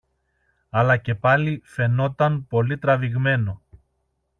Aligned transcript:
αλλά 0.69 0.97
και 0.97 1.15
πάλι 1.15 1.61
φαινόταν 1.65 2.47
πολύ 2.47 2.77
τραβηγμένο 2.77 3.61